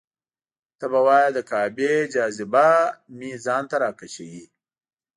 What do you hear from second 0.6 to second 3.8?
ته به وایې د کعبې جاذبه مې ځان ته